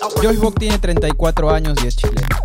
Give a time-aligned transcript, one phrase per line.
[0.00, 2.36] Joyce Bock tiene 34 años y es chileno.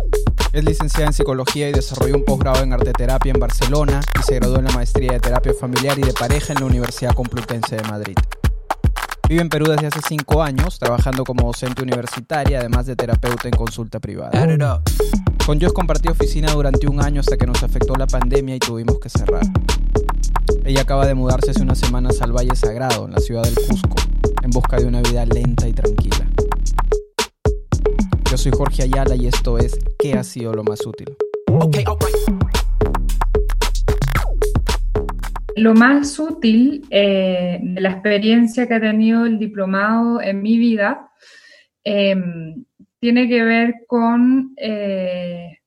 [0.52, 4.58] Es licenciada en psicología y desarrolló un posgrado en arteterapia en Barcelona y se graduó
[4.58, 8.16] en la maestría de terapia familiar y de pareja en la Universidad Complutense de Madrid.
[9.28, 13.54] Vive en Perú desde hace 5 años, trabajando como docente universitaria, además de terapeuta en
[13.54, 14.30] consulta privada.
[15.44, 18.98] Con Joyce compartí oficina durante un año hasta que nos afectó la pandemia y tuvimos
[18.98, 19.42] que cerrar.
[20.64, 23.96] Ella acaba de mudarse hace unas semanas al Valle Sagrado, en la ciudad del Cusco,
[24.42, 26.27] en busca de una vida lenta y tranquila.
[28.38, 31.08] Yo soy Jorge Ayala y esto es ¿Qué ha sido lo más útil?
[35.56, 41.10] Lo más útil eh, de la experiencia que ha tenido el diplomado en mi vida
[41.82, 42.64] em,
[43.00, 45.58] tiene que ver con eh,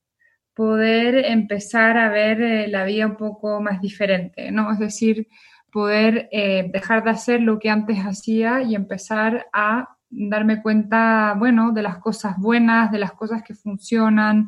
[0.53, 4.71] poder empezar a ver eh, la vida un poco más diferente, ¿no?
[4.71, 5.27] Es decir,
[5.73, 11.71] poder eh, dejar de hacer lo que antes hacía y empezar a darme cuenta, bueno,
[11.71, 14.47] de las cosas buenas, de las cosas que funcionan,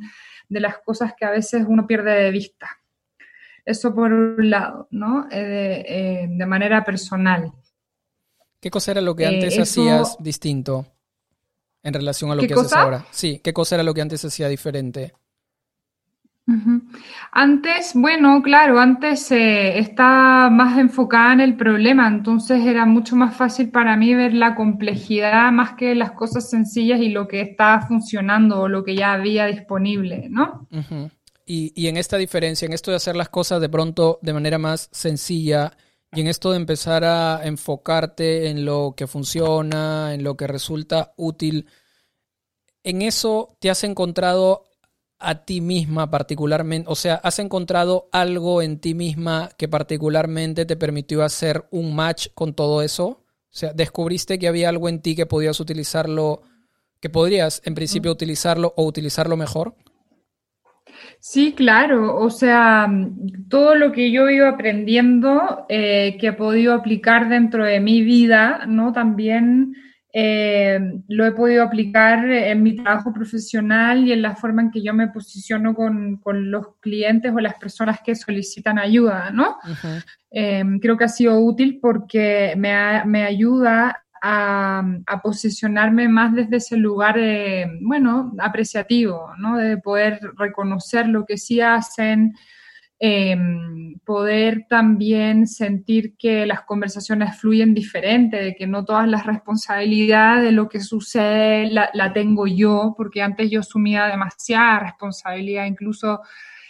[0.49, 2.69] de las cosas que a veces uno pierde de vista.
[3.65, 5.25] Eso por un lado, ¿no?
[5.29, 7.53] de, manera personal.
[8.59, 10.85] ¿Qué cosa era lo que antes hacías distinto?
[11.83, 13.05] en relación a lo que haces ahora.
[13.11, 15.13] Sí, ¿qué cosa era lo que antes hacía diferente?
[17.31, 23.35] Antes, bueno, claro, antes eh, estaba más enfocada en el problema, entonces era mucho más
[23.35, 27.87] fácil para mí ver la complejidad más que las cosas sencillas y lo que estaba
[27.87, 30.67] funcionando o lo que ya había disponible, ¿no?
[31.45, 34.57] y, y en esta diferencia, en esto de hacer las cosas de pronto de manera
[34.57, 35.71] más sencilla,
[36.15, 41.13] y en esto de empezar a enfocarte en lo que funciona, en lo que resulta
[41.17, 41.67] útil,
[42.83, 44.65] ¿en eso te has encontrado
[45.23, 46.89] a ti misma particularmente?
[46.89, 52.27] O sea, ¿has encontrado algo en ti misma que particularmente te permitió hacer un match
[52.33, 53.05] con todo eso?
[53.05, 56.41] O sea, ¿descubriste que había algo en ti que podías utilizarlo,
[56.99, 59.75] que podrías en principio utilizarlo o utilizarlo mejor?
[61.19, 62.17] Sí, claro.
[62.17, 62.87] O sea,
[63.49, 68.01] todo lo que yo he ido aprendiendo, eh, que he podido aplicar dentro de mi
[68.01, 68.91] vida, ¿no?
[68.91, 69.73] También
[70.15, 74.83] eh, lo he podido aplicar en mi trabajo profesional y en la forma en que
[74.83, 79.57] yo me posiciono con, los clientes o las personas que solicitan ayuda, ¿no?
[80.29, 86.77] Eh, creo que ha sido útil porque me, me ayuda a, posicionarme más desde ese
[86.77, 89.57] lugar, eh, bueno, apreciativo, ¿no?
[89.57, 92.33] De poder reconocer lo que sí hacen,
[93.05, 100.45] em, poder también sentir que las conversaciones fluyen diferente, de que no todas las responsabilidades
[100.45, 106.21] de lo que sucede la, la tengo yo, porque antes yo asumía demasiada responsabilidad, incluso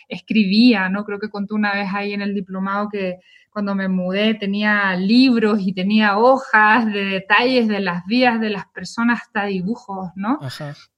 [0.07, 1.05] escribía, ¿no?
[1.05, 3.17] Creo que conté una vez ahí en el diplomado que
[3.53, 8.65] cuando me mudé tenía libros y tenía hojas de detalles de las vías de las
[8.67, 10.39] personas, hasta dibujos, ¿no?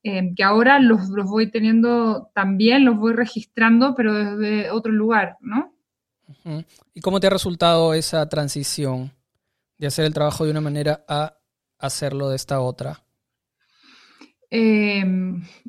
[0.03, 5.37] Eh, que ahora los, los, voy teniendo también, los voy registrando, pero desde otro lugar,
[5.41, 5.73] ¿no?
[6.93, 9.11] ¿Y cómo te ha resultado esa transición
[9.77, 11.37] de hacer el trabajo de una manera a
[11.77, 13.04] hacerlo de esta otra?
[14.51, 15.03] Eh,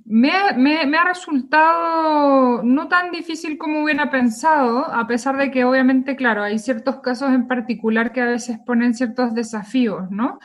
[0.04, 6.42] me, ha, resultado no tan difícil como hubiera pensado, a pesar de que obviamente, claro,
[6.42, 10.38] hay ciertos casos en particular que a veces ponen ciertos desafíos, ¿no?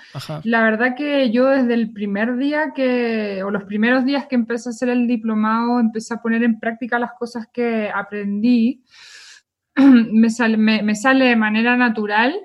[0.43, 4.69] La verdad que yo desde el primer día que, o los primeros días que empecé
[4.69, 8.83] a hacer el diplomado, empecé a poner en práctica las cosas que aprendí,
[9.75, 12.35] me sale, me sale de manera natural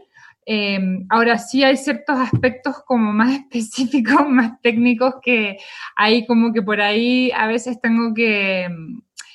[0.48, 5.58] Em, ahora sí hay ciertos aspectos como más específicos, más técnicos que
[5.96, 8.68] ahí como que por ahí a veces tengo que,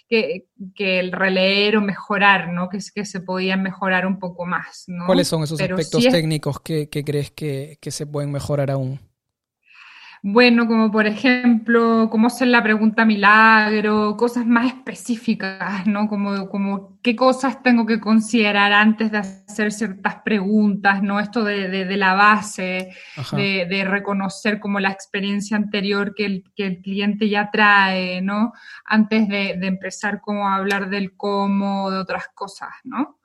[0.07, 2.69] que, releer o mejorar, ¿no?
[2.69, 5.05] Que, que se podían mejorar un poco más, ¿no?
[5.05, 8.99] ¿Cuáles son esos aspectos técnicos que, crees que, que se pueden mejorar aún?
[10.23, 16.07] Bueno, como por ejemplo, cómo hacer la pregunta milagro, cosas más específicas, ¿no?
[16.07, 21.19] Como, como qué cosas tengo que considerar antes de hacer ciertas preguntas, ¿no?
[21.19, 22.93] Esto de, la base,
[23.31, 28.53] de, reconocer como la experiencia anterior que el, que el cliente ya trae, ¿no?
[28.85, 33.17] Antes de, empezar como a hablar del cómo, de otras cosas, ¿no?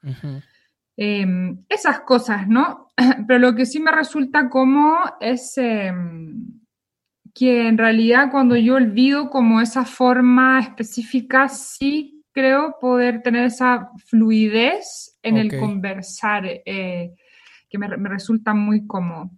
[0.97, 2.89] Em, esas cosas, ¿no?
[3.29, 5.59] Pero lo que sí me resulta como es...
[5.59, 6.56] Em,
[7.37, 13.91] que en realidad cuando yo olvido como esa forma específica, sí creo poder tener esa
[14.07, 17.13] fluidez en el conversar, eh,
[17.69, 19.31] que me, resulta muy cómodo.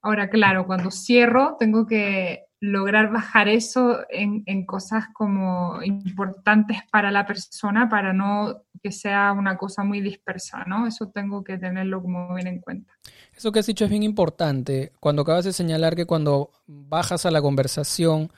[0.00, 7.26] Ahora, claro, cuando cierro, tengo que lograr bajar eso en, cosas como importantes para la
[7.26, 10.86] persona para no que sea una cosa muy dispersa, ¿no?
[10.86, 12.92] Eso tengo que tenerlo como bien en cuenta.
[13.36, 14.92] Eso que has dicho es bien importante.
[15.00, 18.30] Cuando acabas de señalar que cuando bajas a la conversación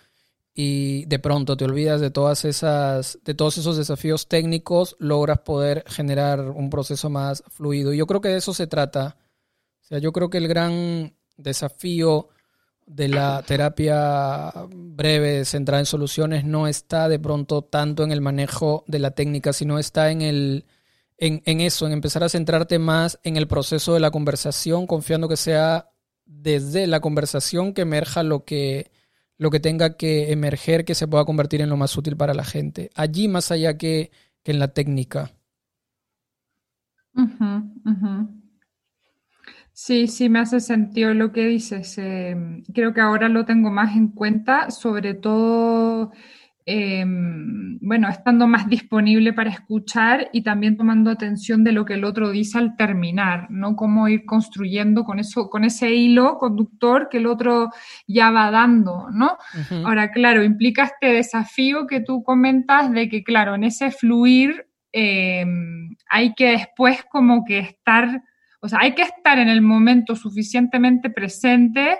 [0.54, 5.84] y de pronto te olvidas de todas esas, de todos esos desafíos técnicos, logras poder
[5.86, 7.92] generar un proceso más fluido.
[7.92, 9.18] Y yo creo que de eso se trata.
[9.82, 12.30] O sea, yo creo que el gran desafío
[12.86, 18.84] de la terapia breve centrada en soluciones no está de pronto tanto en el manejo
[18.86, 20.64] de la técnica, sino está en el
[21.16, 25.28] en, en, eso, en empezar a centrarte más en el proceso de la conversación, confiando
[25.28, 25.90] que sea
[26.26, 28.90] desde la conversación que emerja lo que,
[29.38, 32.44] lo que tenga que emerger, que se pueda convertir en lo más útil para la
[32.44, 32.90] gente.
[32.94, 34.10] Allí más allá que,
[34.42, 35.32] que en la técnica.
[39.86, 41.98] Sí, sí, me hace sentido lo que dices.
[41.98, 46.10] Em, creo que ahora lo tengo más en cuenta, sobre todo,
[46.64, 52.04] em, bueno, estando más disponible para escuchar y también tomando atención de lo que el
[52.04, 53.76] otro dice al terminar, ¿no?
[53.76, 57.68] Cómo ir construyendo con eso, con ese hilo conductor que el otro
[58.06, 59.36] ya va dando, ¿no?
[59.84, 65.94] Ahora, claro, implica este desafío que tú comentas de que, claro, en ese fluir em,
[66.08, 68.22] hay que después como que estar
[68.64, 71.98] o sea, hay que estar en el momento suficientemente presente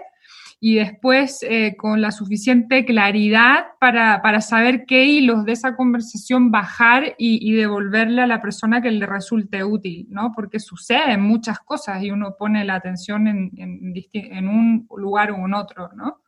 [0.58, 7.16] y después eh, con la suficiente claridad para, saber qué hilos de esa conversación bajar
[7.18, 10.32] y, devolverle a la persona que le resulte útil, ¿no?
[10.34, 15.52] Porque suceden muchas cosas y uno pone la atención en, en, un lugar o en
[15.52, 16.22] otro, ¿no?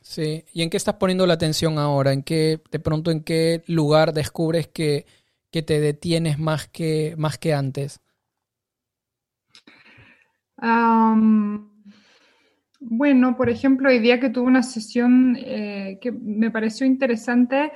[0.00, 2.12] Sí, ¿y en qué estás poniendo la atención ahora?
[2.12, 5.06] ¿En qué, de pronto, en qué lugar descubres que,
[5.52, 8.00] que te detienes más que, más que antes?
[12.82, 17.72] Bueno, por ejemplo, hoy día que tuve una sesión eh, que me pareció interesante,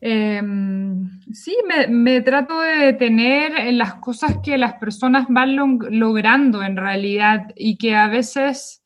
[0.00, 1.56] em, sí,
[1.88, 7.76] me, trato de detener en las cosas que las personas van logrando en realidad y
[7.76, 8.84] que a veces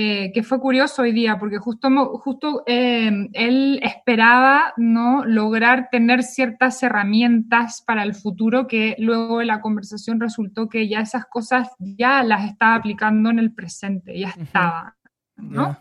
[0.00, 5.24] eh, que fue curioso hoy día, porque justo, justo eh, él esperaba ¿no?
[5.24, 11.00] lograr tener ciertas herramientas para el futuro que luego de la conversación resultó que ya
[11.00, 14.92] esas cosas ya las estaba aplicando en el presente, ya estaban,
[15.36, 15.76] ¿no?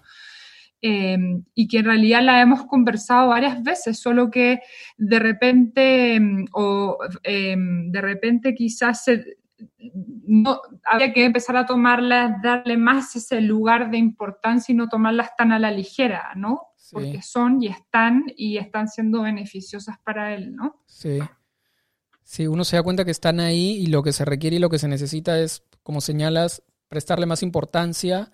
[0.82, 4.62] Em, y que en realidad la hemos conversado varias veces, solo que
[4.98, 9.38] de repente, em, o de repente quizás se,
[10.28, 15.36] no, había que empezar a tomarlas, darle más ese lugar de importancia y no tomarlas
[15.38, 16.68] tan a la ligera, ¿no?
[16.92, 20.82] Porque son y están y están siendo beneficiosas para él, ¿no?
[20.86, 21.20] Sí.
[22.24, 24.70] Sí, uno se da cuenta que están ahí y lo que se requiere y lo
[24.70, 28.32] que se necesita es, como señalas, prestarle más importancia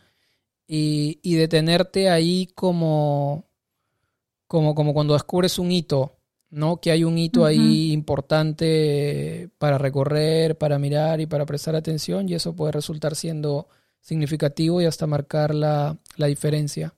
[0.68, 3.48] y, y detenerte ahí como,
[4.48, 6.23] como, como cuando descubres un hito
[6.53, 6.77] ¿no?
[6.77, 12.35] Que hay un hito ahí importante para recorrer, para mirar y para prestar atención y
[12.35, 13.67] eso puede resultar siendo
[14.00, 16.94] significativo y hasta marcar la, diferencia.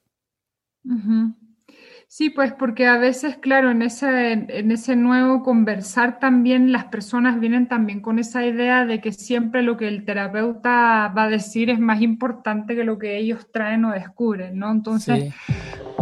[2.07, 7.39] Sí, pues porque a veces, claro, en ese, en ese nuevo conversar también las personas
[7.39, 11.69] vienen también con esa idea de que siempre lo que el terapeuta va a decir
[11.69, 14.71] es más importante que lo que ellos traen o descubren, ¿no?
[14.71, 15.33] Entonces,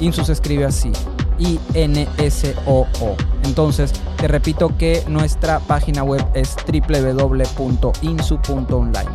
[0.00, 0.90] Insu se escribe así,
[1.38, 3.16] I-N-S-O-O.
[3.44, 9.10] Entonces, te repito que nuestra página web es www.insu.online.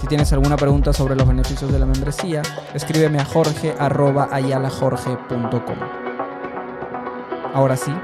[0.00, 2.42] Si tienes alguna pregunta sobre los beneficios de la membresía,
[2.74, 5.78] escríbeme a jorge.ayalajorge.com.
[7.54, 7.94] Ahora sí,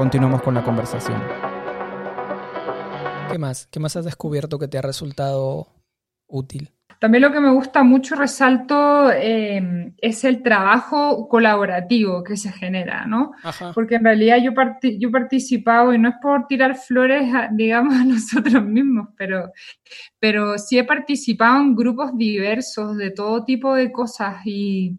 [0.00, 1.22] continuamos con la conversación.
[3.30, 3.66] ¿Qué más?
[3.70, 5.66] ¿Qué más has descubierto que te ha resultado
[6.26, 6.70] útil?
[6.98, 13.04] También lo que me gusta mucho, resalto, eh, es el trabajo colaborativo que se genera,
[13.04, 13.32] ¿no?
[13.74, 14.52] Porque en realidad yo,
[14.82, 19.52] yo he participado, y no es por tirar flores, digamos, a nosotros mismos, pero,
[20.18, 24.98] pero sí he participado en grupos diversos de todo tipo de cosas y,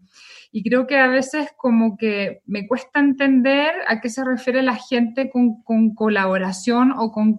[0.52, 4.76] y creo que a veces como que me cuesta entender a qué se refiere la
[4.76, 7.38] gente con, con colaboración o con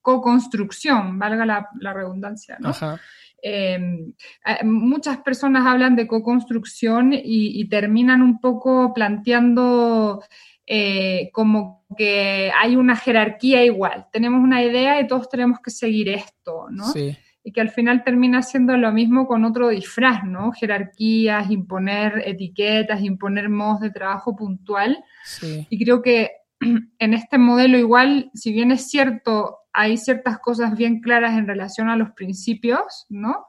[0.00, 2.70] co-construcción, valga la, la redundancia, ¿no?
[2.70, 2.98] Ajá.
[3.46, 4.14] Em,
[4.62, 10.24] muchas personas hablan de co-construcción y, terminan un poco planteando
[10.66, 14.06] eh, como que hay una jerarquía igual.
[14.10, 16.90] Tenemos una idea y todos tenemos que seguir esto, ¿no?
[16.90, 17.14] Sí.
[17.44, 20.52] Y que al final termina siendo lo mismo con otro disfraz, ¿no?
[20.52, 25.04] Jerarquías, imponer etiquetas, imponer modos de trabajo puntual.
[25.24, 25.66] Sí.
[25.68, 26.32] Y creo que
[26.98, 31.90] en este modelo igual, si bien es cierto, hay ciertas cosas bien claras en relación
[31.90, 33.44] a los principios, ¿no?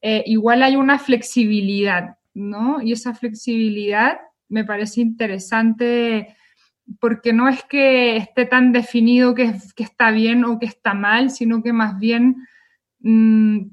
[0.00, 2.80] Eh, igual hay una flexibilidad, ¿no?
[2.80, 4.18] Y esa flexibilidad
[4.48, 6.36] me parece interesante
[7.00, 11.62] porque no es que esté tan definido que, está bien o que está mal, sino
[11.62, 12.46] que más bien
[13.00, 13.70] mm,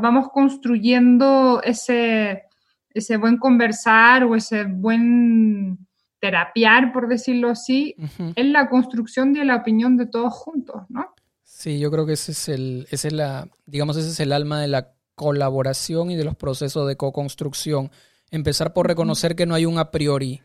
[0.00, 2.44] vamos construyendo ese,
[2.90, 5.78] ese buen conversar o ese buen
[6.20, 7.96] terapiar, por decirlo así,
[8.36, 11.12] en la construcción de la opinión de todos juntos, ¿no?
[11.42, 14.60] Sí, yo creo que ese es el, ese es la, digamos, ese es el alma
[14.60, 17.90] de la colaboración y de los procesos de co-construcción.
[18.30, 20.42] Empezar por reconocer que no hay un a priori,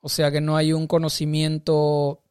[0.00, 2.22] o sea, que no hay un conocimiento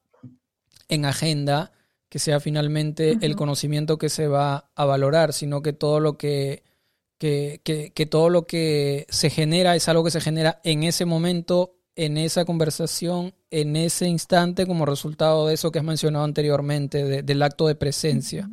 [0.88, 1.72] en agenda
[2.14, 6.62] que sea finalmente el conocimiento que se va a valorar, sino que todo lo que,
[7.18, 7.60] que,
[7.92, 12.16] que todo lo que se genera es algo que se genera en ese momento en
[12.16, 17.66] esa conversación, en ese instante, como resultado de eso que has mencionado anteriormente, del acto
[17.66, 18.48] de presencia.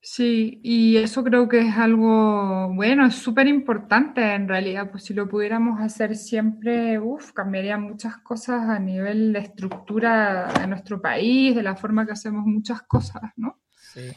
[0.00, 5.12] Sí, y eso creo que es algo, bueno, es súper importante en realidad, pues si
[5.12, 11.54] lo pudiéramos hacer siempre, uff, cambiaría muchas cosas a nivel de estructura de nuestro país,
[11.54, 13.60] de la forma que hacemos muchas cosas, ¿no?
[13.92, 14.10] Sí.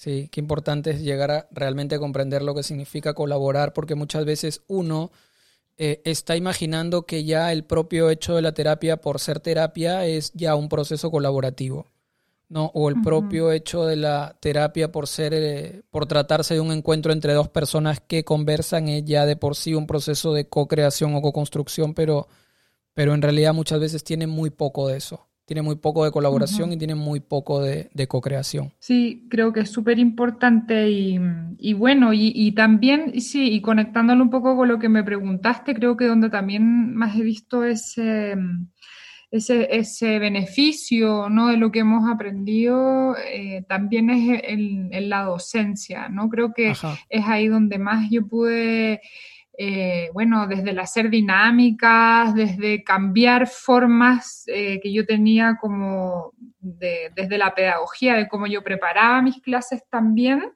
[0.00, 4.62] Sí, qué importante es llegar a realmente comprender lo que significa colaborar, porque muchas veces
[4.66, 5.10] uno
[5.76, 10.32] eh, está imaginando que ya el propio hecho de la terapia, por ser terapia, es
[10.32, 11.86] ya un proceso colaborativo,
[12.50, 12.66] ¿no?
[12.74, 17.12] O el propio hecho de la terapia por ser, eh, por tratarse de un encuentro
[17.12, 21.22] entre dos personas que conversan es ya de por sí un proceso de co-creación o
[21.22, 22.28] co-construcción, pero,
[22.92, 26.72] pero en realidad muchas veces tiene muy poco de eso tiene muy poco de colaboración
[26.72, 28.72] y tiene muy poco de, co-creación.
[28.78, 34.56] Sí, creo que es súper importante y, bueno, y, también, sí, y conectándolo un poco
[34.56, 38.36] con lo que me preguntaste, creo que donde también más he visto ese,
[39.30, 41.48] ese, ese beneficio ¿no?
[41.48, 46.28] de lo que hemos aprendido, eh, también es en, la docencia, ¿no?
[46.28, 49.00] Creo que es ahí donde más yo pude
[49.62, 57.36] eh, bueno, desde el hacer dinámicas, desde cambiar formas eh, que yo tenía como desde
[57.36, 60.54] la pedagogía, de cómo yo preparaba mis clases también,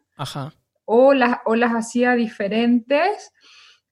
[0.87, 3.31] O, las, o las hacía diferentes.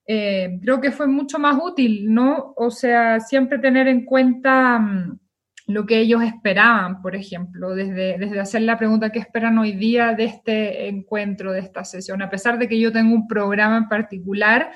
[0.07, 2.55] Eh, creo que fue mucho más útil, ¿no?
[2.57, 5.19] O sea, siempre tener en cuenta mm,
[5.69, 10.15] lo que ellos esperaban, por ejemplo, desde, desde hacer la pregunta qué esperan hoy día
[10.15, 13.89] de este encuentro, de esta sesión, a pesar de que yo tengo un programa en
[13.89, 14.73] particular,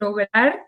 [0.00, 0.60] lograr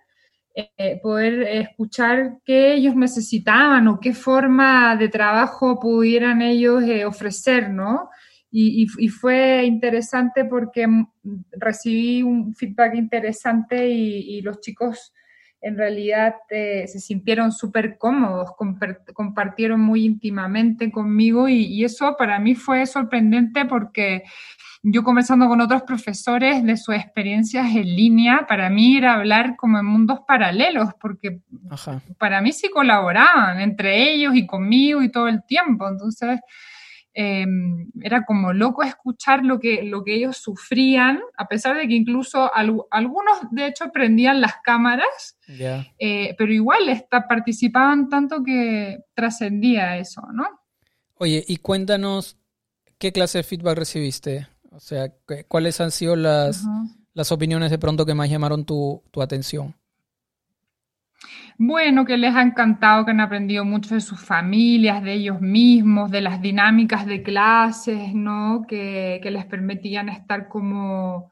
[0.58, 7.68] eh, poder escuchar qué ellos necesitaban o qué forma de trabajo pudieran ellos eh, ofrecer,
[7.68, 8.08] ¿no?
[8.58, 10.86] Y, fue interesante porque
[11.52, 15.12] recibí un feedback interesante y, los chicos
[15.60, 18.52] en realidad eh, se sintieron súper cómodos,
[19.12, 24.22] compartieron muy íntimamente conmigo y, eso para mí fue sorprendente porque
[24.82, 29.78] yo conversando con otros profesores de sus experiencias en línea, para mí era hablar como
[29.78, 31.40] en mundos paralelos, porque
[32.18, 35.86] para mí sí colaboraban entre ellos y conmigo y todo el tiempo.
[35.86, 36.40] Entonces,
[37.18, 41.94] em, era como loco escuchar lo que, lo que ellos sufrían, a pesar de que
[41.94, 49.96] incluso algunos, de hecho, prendían las cámaras, eh, pero igual está, participaban tanto que trascendía
[49.96, 50.44] eso, ¿no?
[51.14, 52.36] Oye, y cuéntanos,
[52.98, 54.48] ¿qué clase de feedback recibiste?
[54.70, 55.10] O sea,
[55.48, 56.62] ¿cuáles han sido las,
[57.14, 59.74] las opiniones de pronto que más llamaron tu, atención?
[61.58, 66.10] Bueno, que les ha encantado, que han aprendido mucho de sus familias, de ellos mismos,
[66.10, 68.66] de las dinámicas de clases, ¿no?
[68.68, 71.30] Que, que les permitían estar como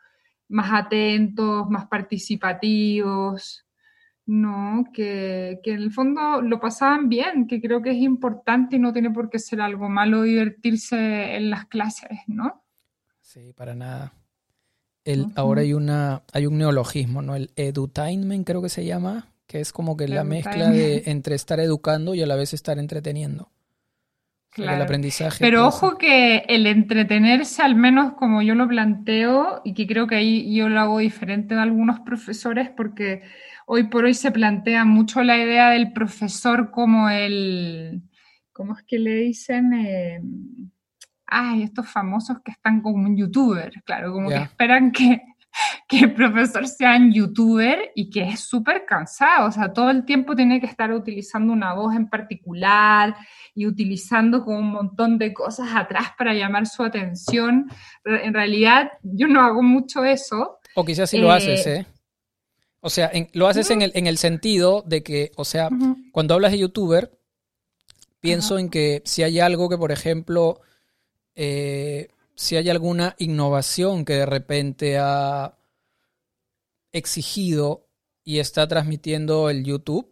[0.49, 3.67] más atentos, más participativos,
[4.25, 4.87] ¿no?
[4.95, 8.93] Que, que, en el fondo lo pasaban bien, que creo que es importante y no
[8.95, 12.65] tiene por qué ser algo malo divertirse en las clases, ¿no?
[13.21, 14.15] Sí, para nada.
[15.05, 17.37] El, Ahora hay una hay un neologismo, ¿no?
[17.37, 21.61] El edutainment creo que se llama, que es como que la mezcla de entre estar
[21.61, 23.51] educando y a la vez estar entreteniendo.
[24.51, 24.77] Claro.
[24.77, 25.39] el aprendizaje.
[25.41, 30.15] Pero ojo que el entretenerse, al menos como yo lo planteo, y que creo que
[30.15, 33.23] ahí yo lo hago diferente de algunos profesores, porque
[33.67, 38.03] hoy por hoy se plantea mucho la idea del profesor como el,
[38.53, 39.75] ¿cómo es que le dicen?
[39.75, 40.21] Eh,
[41.27, 45.21] ay, estos famosos que están como un youtuber, claro, como que esperan que,
[45.89, 50.05] que el profesor sea un youtuber y que es súper cansado, o sea, todo el
[50.05, 53.17] tiempo tiene que estar utilizando una voz en particular
[53.55, 57.67] y utilizando como un montón de cosas atrás para llamar su atención.
[58.05, 60.59] En realidad, yo no hago mucho eso.
[60.75, 61.77] O quizás sí lo haces, ¿eh?
[61.81, 61.87] ¿eh?
[62.81, 65.71] O sea, lo haces en, el, en el sentido de que, o sea,
[66.13, 67.19] cuando hablas de youtuber,
[68.21, 70.61] pienso en que si hay algo que, por ejemplo,
[71.35, 75.57] eh, si hay alguna innovación que de repente ha
[76.93, 77.87] exigido
[78.25, 80.11] y está transmitiendo el YouTube,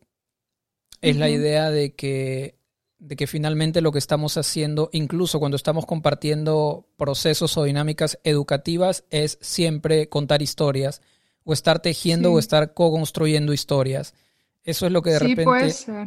[1.00, 2.56] es la idea de que,
[2.98, 9.04] de que finalmente lo que estamos haciendo, incluso cuando estamos compartiendo procesos o dinámicas educativas,
[9.10, 11.02] es siempre contar historias
[11.44, 14.14] o estar tejiendo o estar co-construyendo historias.
[14.62, 15.44] Eso es lo que de repente...
[15.44, 16.06] Puede ser.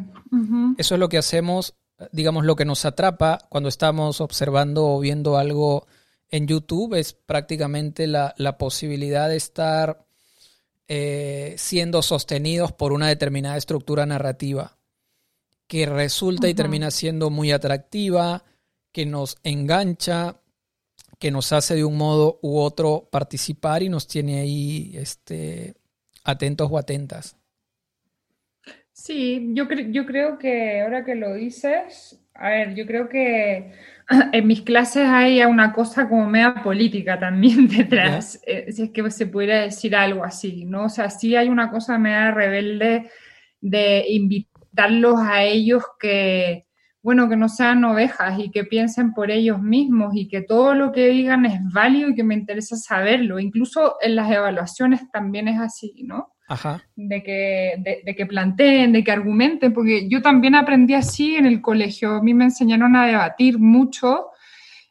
[0.78, 1.76] Eso es lo que hacemos,
[2.14, 5.88] digamos, lo que nos atrapa cuando estamos observando o viendo algo
[6.30, 10.06] en YouTube, es prácticamente la, posibilidad de estar
[10.88, 14.78] eh, siendo sostenidos por una determinada estructura narrativa
[15.68, 18.44] que resulta y termina siendo muy atractiva,
[18.92, 20.40] que nos engancha,
[21.20, 25.76] que nos hace de un modo u otro participar y nos tiene ahí este,
[26.24, 27.38] atentos o atentas.
[28.92, 33.74] Sí, yo, yo creo que ahora que lo dices, a ver, yo creo que
[34.32, 39.10] en mis clases hay una cosa como media política también detrás, eh, si es que
[39.12, 40.86] se pudiera decir algo así, ¿no?
[40.86, 43.10] O sea, sí hay una cosa media rebelde
[43.62, 46.68] de invitarlos a ellos que,
[47.02, 50.92] bueno, que no sean ovejas y que piensen por ellos mismos y que todo lo
[50.92, 53.40] que digan es válido y que me interesa saberlo.
[53.40, 56.35] Incluso en las evaluaciones también es así, ¿no?
[56.96, 61.62] De que, de, que planteen, de que argumenten, porque yo también aprendí así en el
[61.62, 62.16] colegio.
[62.16, 64.28] A mí me enseñaron a debatir mucho.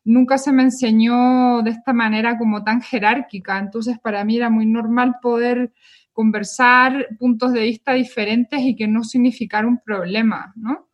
[0.05, 3.59] Nunca se me enseñó de esta manera como tan jerárquica.
[3.59, 5.73] Entonces, para mí era muy normal poder
[6.13, 10.89] conversar puntos de vista diferentes y que no significara un problema, ¿no?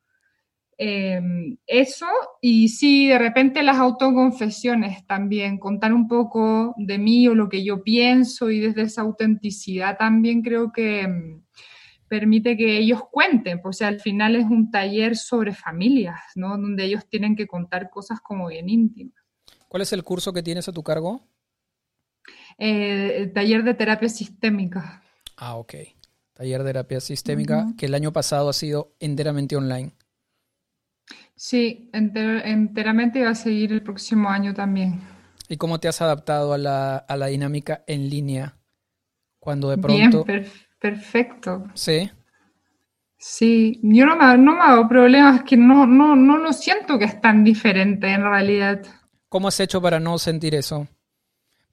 [0.83, 2.07] Em, eso
[2.41, 7.63] y sí, de repente las autoconfesiones también, contar un poco de mí o lo que
[7.63, 11.43] yo pienso y desde esa autenticidad también creo que em,
[12.09, 16.57] permite que ellos cuenten, pues al final es un taller sobre familias, ¿no?
[16.57, 19.23] Donde ellos tienen que contar cosas como bien íntimas.
[19.69, 21.21] ¿Cuál es el curso que tienes a tu cargo?
[22.57, 25.03] Eh, el taller de terapia sistémica.
[25.37, 25.75] Ah, ok.
[26.33, 29.93] Taller de terapia sistémica que el año pasado ha sido enteramente online.
[31.43, 35.01] Sí, enteramente va a seguir el próximo año también.
[35.49, 38.59] ¿Y cómo te has adaptado a la, a la dinámica en línea?
[39.39, 40.25] Cuando de pronto...
[40.25, 40.47] Bien,
[40.79, 41.65] perfecto.
[41.73, 42.11] Sí.
[43.17, 47.07] Sí, yo no me, no me hago problemas, que no, no, no lo siento que
[47.07, 48.83] es tan diferente en realidad.
[49.31, 50.89] ¿Cómo has hecho para no sentir eso?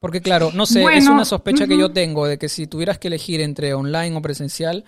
[0.00, 3.08] Porque claro, no sé, es una sospecha que yo tengo de que si tuvieras que
[3.08, 4.86] elegir entre online o presencial,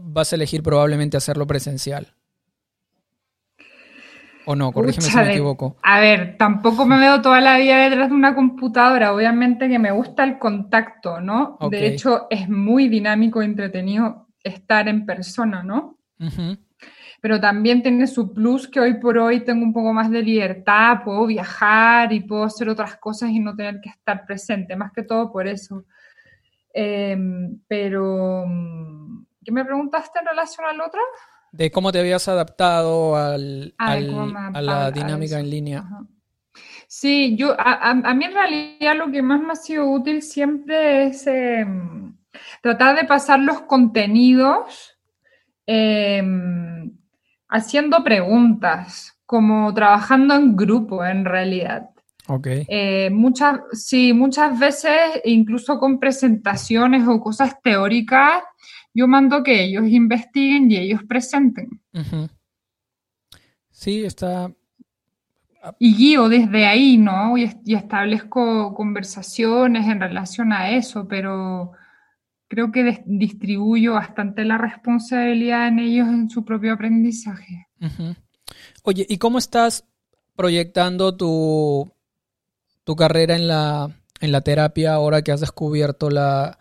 [0.00, 2.14] vas a elegir probablemente hacerlo presencial.
[4.46, 4.72] ¿O no?
[4.72, 5.76] Corrígeme si me equivoco.
[5.82, 9.12] A ver, tampoco me veo toda la vida detrás de una computadora.
[9.12, 11.58] Obviamente que me gusta el contacto, ¿no?
[11.68, 15.98] De hecho, es muy dinámico y entretenido estar en persona, ¿no?
[17.20, 20.98] Pero también tiene su plus que hoy por hoy tengo un poco más de libertad,
[21.04, 25.02] puedo viajar y puedo hacer otras cosas y no tener que estar presente, más que
[25.02, 25.84] todo por eso.
[26.72, 28.44] Em, pero,
[29.44, 31.00] ¿qué me preguntaste en relación al otro?
[31.56, 35.84] De cómo te habías adaptado al, a la dinámica en línea.
[36.86, 41.26] Sí, yo, a, mí en realidad lo que más me ha sido útil siempre es
[41.26, 42.16] em,
[42.62, 44.96] tratar de pasar los contenidos
[45.66, 46.96] em,
[47.48, 51.90] haciendo preguntas, como trabajando en grupo en realidad.
[52.28, 52.46] Ok.
[52.68, 58.42] Eh, muchas, sí, muchas veces, incluso con presentaciones o cosas teóricas,
[58.96, 61.82] yo mando que ellos investiguen y ellos presenten.
[63.70, 64.50] Sí, está...
[65.78, 67.36] Y guío desde ahí, ¿no?
[67.36, 71.72] Y, y establezco conversaciones en relación a eso, pero
[72.48, 77.66] creo que distribuyo bastante la responsabilidad en ellos en su propio aprendizaje.
[78.82, 79.84] Oye, ¿y cómo estás
[80.36, 81.92] proyectando tu,
[82.84, 86.58] tu carrera en la, en la terapia ahora que has descubierto la,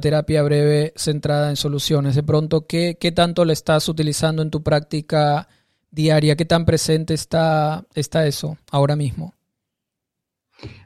[0.00, 2.14] terapia breve centrada en soluciones?
[2.14, 5.48] De pronto, ¿qué, ¿qué, tanto le estás utilizando en tu práctica
[5.90, 6.36] diaria?
[6.36, 9.32] ¿Qué tan presente está, está eso ahora mismo?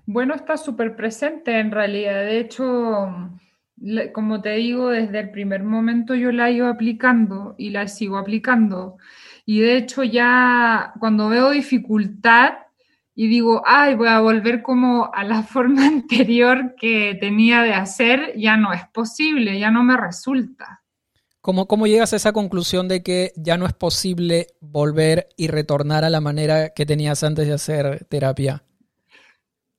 [0.07, 2.25] Bueno, está súper presente en realidad.
[2.25, 3.09] De hecho,
[4.13, 8.19] como te digo, desde el primer momento yo la he ido aplicando y la sigo
[8.19, 8.99] aplicando.
[9.47, 12.55] Y de hecho ya cuando veo dificultad
[13.15, 18.33] y digo, ay, voy a volver como a la forma anterior que tenía de hacer,
[18.37, 20.83] ya no es posible, ya no me resulta.
[21.41, 26.05] ¿Cómo, ¿Cómo llegas a esa conclusión de que ya no es posible volver y retornar
[26.05, 28.63] a la manera que tenías antes de hacer terapia?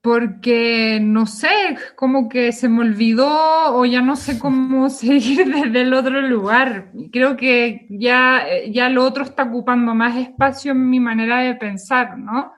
[0.02, 5.82] porque no sé, como que se me olvidó o ya no sé cómo seguir desde
[5.82, 6.92] el otro lugar.
[7.12, 12.18] Creo que ya, ya lo otro está ocupando más espacio en mi manera de pensar,
[12.18, 12.52] ¿no?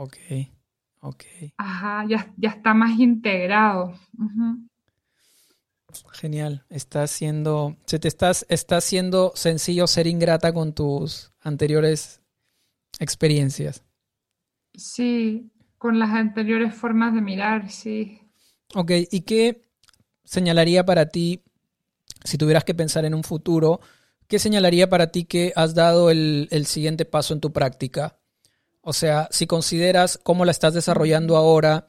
[0.00, 0.16] Ok,
[1.00, 1.24] ok.
[1.58, 3.92] Ajá, ya, ya está más integrado.
[6.12, 12.22] Genial, está haciendo, se te estás, está haciendo sencillo ser ingrata con tus anteriores
[12.98, 13.84] experiencias.
[14.72, 18.22] Sí, con las anteriores formas de mirar, sí.
[18.74, 19.68] Ok, ¿y qué
[20.24, 21.42] señalaría para ti,
[22.24, 23.80] si tuvieras que pensar en un futuro,
[24.28, 28.16] qué señalaría para ti que has dado el, siguiente paso en tu práctica?
[28.82, 31.86] O sea, si consideras cómo la estás desarrollando ahora,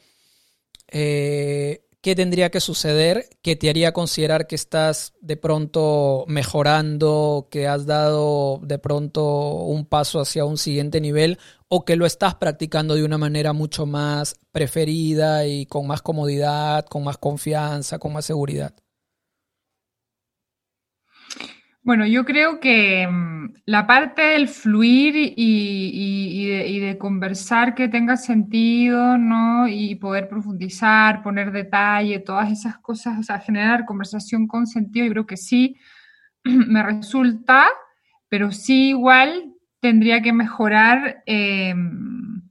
[0.89, 7.67] eh, ¿qué tendría que suceder que te haría considerar que estás de pronto mejorando, que
[7.67, 12.95] has dado de pronto un paso hacia un siguiente nivel o que lo estás practicando
[12.95, 18.25] de una manera mucho más preferida y con más comodidad, con más confianza, con más
[18.25, 18.73] seguridad?
[21.83, 29.17] Bueno, yo creo que mm, la parte del fluir y, de, conversar que tenga sentido,
[29.17, 29.67] ¿no?
[29.67, 35.11] Y poder profundizar, poner detalle, todas esas cosas, o sea, generar conversación con sentido, yo
[35.11, 35.75] creo que sí
[36.43, 37.67] me resulta,
[38.29, 42.43] pero sí igual tendría que mejorar em,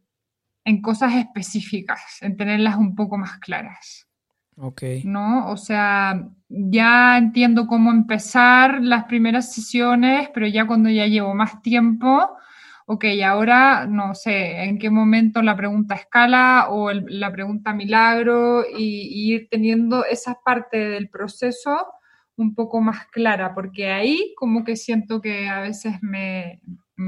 [0.65, 4.10] en cosas específicas, en tenerlas un poco más claras.
[4.63, 4.83] Ok.
[5.05, 5.51] ¿No?
[5.51, 11.63] O sea, ya entiendo cómo empezar las primeras sesiones, pero ya cuando ya llevo más
[11.63, 12.37] tiempo,
[12.87, 19.33] ok, ahora no sé en qué momento la pregunta escala o la pregunta milagro y,
[19.33, 21.87] ir teniendo esa parte del proceso
[22.37, 26.61] un poco más clara, porque ahí como que siento que a veces me,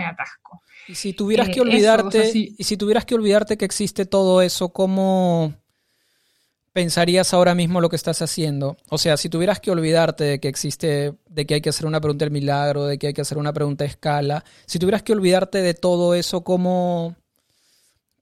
[0.07, 0.62] atasco.
[0.88, 4.73] Y si tuvieras que eh, olvidarte, y si tuvieras que olvidarte que existe todo eso,
[4.73, 5.53] ¿cómo,
[6.73, 8.77] pensarías ahora mismo lo que estás haciendo?
[8.89, 12.01] O sea, si tuvieras que olvidarte de que existe, de que hay que hacer una
[12.01, 15.13] pregunta del milagro, de que hay que hacer una pregunta de escala, si tuvieras que
[15.13, 17.15] olvidarte de todo eso, ¿cómo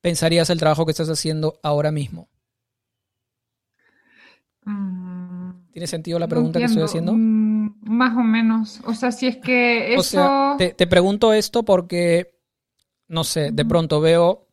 [0.00, 2.28] pensarías el trabajo que estás haciendo ahora mismo?
[4.64, 7.12] Mm, ¿Tiene sentido la pregunta que estoy haciendo?
[7.14, 8.80] Mm, más o menos.
[8.84, 10.00] O sea, si es que eso...
[10.00, 12.38] O sea, te, te pregunto esto porque,
[13.08, 14.48] no sé, de pronto veo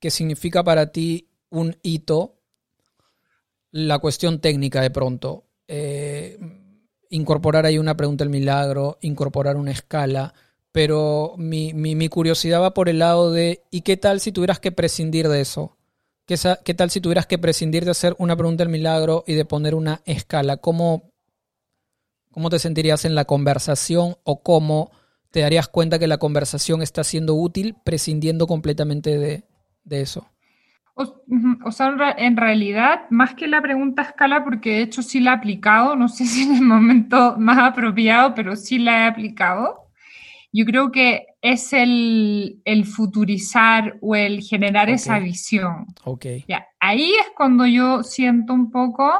[0.00, 2.35] que significa para ti un hito
[3.70, 5.44] la cuestión técnica de pronto.
[5.68, 6.38] Eh,
[7.10, 10.34] incorporar ahí una pregunta del milagro, incorporar una escala,
[10.72, 14.72] pero mi, mi, curiosidad va por el lado de, ¿y qué tal si tuvieras que
[14.72, 15.76] prescindir de eso?
[16.26, 19.44] ¿Qué, ¿Qué, tal si tuvieras que prescindir de hacer una pregunta del milagro y de
[19.44, 20.58] poner una escala?
[20.58, 21.10] ¿Cómo,
[22.30, 24.90] cómo te sentirías en la conversación o cómo
[25.30, 29.44] te darías cuenta que la conversación está siendo útil prescindiendo completamente de,
[29.84, 30.28] de eso?
[30.98, 35.34] O, sea, en realidad, más que la pregunta escala, porque de hecho sí la he
[35.34, 39.90] aplicado, no sé si en el momento más apropiado, pero sí la he aplicado.
[40.52, 45.86] Yo creo que es el, futurizar o el generar esa visión.
[46.04, 46.26] Ok.
[46.48, 49.12] Ya, ahí es cuando yo siento un poco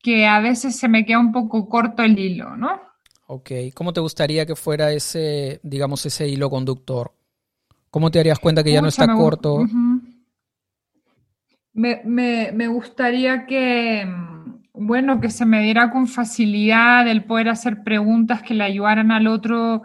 [0.00, 2.80] que a veces se me queda un poco corto el hilo, ¿no?
[3.28, 3.52] Ok.
[3.74, 7.12] ¿Cómo te gustaría que fuera ese, digamos, ese hilo conductor?
[7.94, 9.64] ¿Cómo te darías cuenta que ya no está corto?
[11.74, 18.42] Me, gustaría que, mm, bueno, que se me diera con facilidad el poder hacer preguntas
[18.42, 19.82] que le ayudaran al otro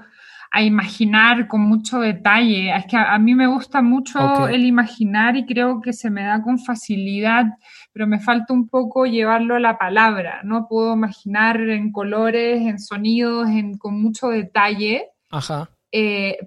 [0.51, 2.75] a imaginar con mucho detalle.
[2.75, 6.41] Es que a, mí me gusta mucho el imaginar y creo que se me da
[6.41, 7.45] con facilidad,
[7.91, 10.41] pero me falta un poco llevarlo a la palabra.
[10.43, 15.09] No puedo imaginar en colores, en sonidos, en, con mucho detalle.
[15.29, 15.69] Ajá.
[15.91, 16.37] Eh,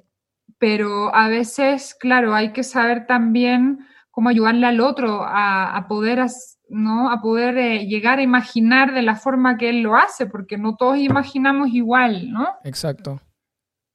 [0.58, 6.24] pero a veces, claro, hay que saber también cómo ayudarle al otro a, poder,
[6.68, 7.10] ¿no?
[7.10, 10.76] a poder eh, llegar a imaginar de la forma que él lo hace, porque no
[10.76, 12.46] todos imaginamos igual, ¿no?
[12.62, 13.20] Exacto.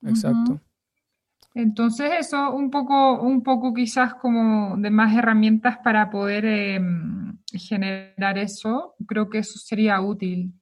[0.05, 0.59] Exacto.
[1.53, 8.37] Entonces eso un poco, un poco quizás como de más herramientas para poder em, generar
[8.37, 10.53] eso, creo que eso sería útil.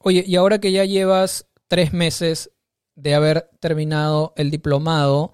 [0.00, 2.50] Oye, y ahora que ya llevas tres meses
[2.94, 5.32] de haber terminado el diplomado,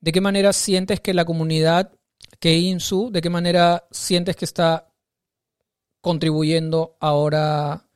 [0.00, 1.97] ¿de qué manera sientes que la comunidad,
[2.38, 4.88] que INSU, de qué manera sientes que está
[6.00, 7.88] contribuyendo ahora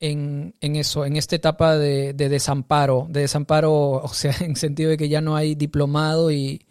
[0.00, 5.08] en, eso, en esta etapa de, desamparo, de desamparo, o sea, en sentido de que
[5.08, 6.66] ya no hay diplomado y,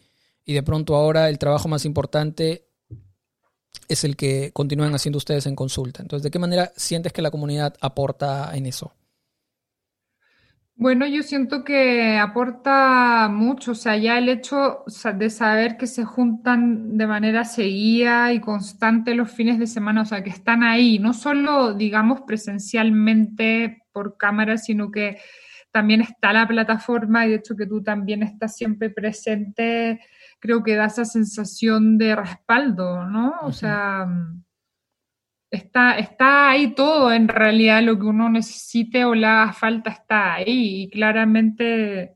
[0.45, 2.65] de pronto ahora el trabajo más importante
[3.87, 6.01] es el que continúan haciendo ustedes en consulta.
[6.01, 8.91] Entonces, ¿de qué manera sientes que la comunidad aporta en eso?
[10.79, 16.05] Bueno, yo siento que aporta mucho, o sea, ya el hecho de saber que se
[16.05, 20.97] juntan de manera seguida y constante los fines de semana, o sea, que están ahí,
[20.97, 25.17] no solo, digamos, presencialmente por cámara, sino que
[25.71, 29.99] también está la plataforma y de hecho que tú también estás siempre presente,
[30.39, 33.33] creo que da esa sensación de respaldo, ¿no?
[33.41, 34.07] O sea
[35.51, 40.83] está, está ahí todo en realidad, lo que uno necesite o la falta está ahí
[40.83, 42.15] y claramente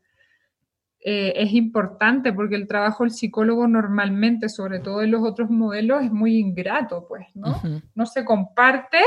[1.05, 6.03] eh, es importante porque el trabajo del psicólogo normalmente, sobre todo en los otros modelos,
[6.03, 7.61] es muy ingrato, pues, ¿no?
[7.93, 8.99] No se comparte.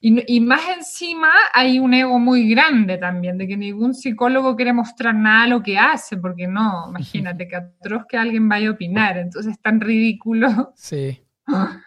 [0.00, 4.72] Y, y, más encima hay un ego muy grande también, de que ningún psicólogo quiere
[4.72, 9.16] mostrar nada lo que hace, porque no, imagínate que atroz que alguien vaya a opinar,
[9.16, 10.72] entonces es tan ridículo.
[10.76, 11.18] Sí.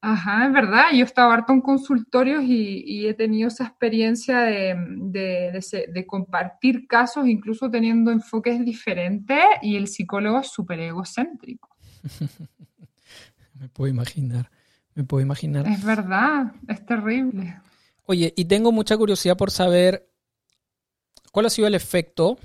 [0.00, 0.84] Ajá, es verdad.
[0.92, 7.70] Yo he estado harto en consultorios y, he tenido esa experiencia de, compartir casos, incluso
[7.70, 11.68] teniendo enfoques diferentes, y el psicólogo es súper egocéntrico.
[13.54, 14.50] me puedo imaginar,
[14.94, 15.66] me puedo imaginar.
[15.66, 17.60] Es verdad, es terrible.
[18.04, 20.08] Oye, y tengo mucha curiosidad por saber
[21.32, 22.38] cuál ha sido el efecto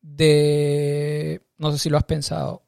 [0.00, 2.64] de, no sé si lo has pensado,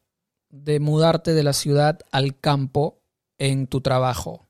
[0.49, 3.01] de mudarte de la ciudad al campo
[3.37, 4.47] en tu trabajo?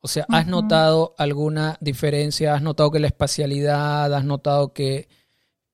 [0.00, 2.54] O sea, ¿has notado alguna diferencia?
[2.54, 5.08] ¿Has notado que la espacialidad, has notado que,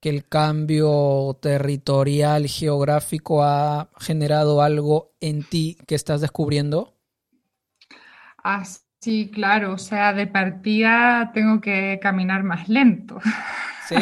[0.00, 6.96] el cambio territorial, geográfico ha generado algo en ti que estás descubriendo?
[8.42, 8.64] Ah,
[9.00, 9.74] sí, claro.
[9.74, 13.20] O sea, de partida tengo que caminar más lento.
[13.86, 13.96] ¿Sí?